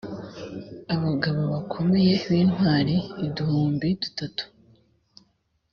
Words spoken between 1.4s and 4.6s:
bakomeye b’intwari uduhumbi dutatu